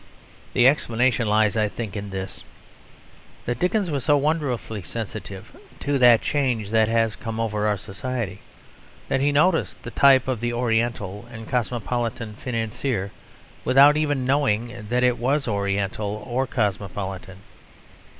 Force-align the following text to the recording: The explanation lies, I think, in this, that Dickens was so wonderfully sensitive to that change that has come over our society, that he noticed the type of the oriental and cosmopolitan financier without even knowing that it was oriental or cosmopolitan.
The 0.53 0.65
explanation 0.67 1.27
lies, 1.27 1.55
I 1.55 1.67
think, 1.67 1.95
in 1.95 2.09
this, 2.09 2.43
that 3.45 3.59
Dickens 3.59 3.91
was 3.91 4.03
so 4.05 4.17
wonderfully 4.17 4.81
sensitive 4.81 5.55
to 5.81 5.99
that 5.99 6.23
change 6.23 6.71
that 6.71 6.87
has 6.87 7.15
come 7.15 7.39
over 7.39 7.67
our 7.67 7.77
society, 7.77 8.39
that 9.09 9.21
he 9.21 9.31
noticed 9.31 9.83
the 9.83 9.91
type 9.91 10.27
of 10.27 10.39
the 10.39 10.53
oriental 10.53 11.27
and 11.31 11.47
cosmopolitan 11.47 12.33
financier 12.33 13.11
without 13.63 13.95
even 13.95 14.25
knowing 14.25 14.87
that 14.89 15.03
it 15.03 15.19
was 15.19 15.47
oriental 15.47 16.23
or 16.25 16.47
cosmopolitan. 16.47 17.37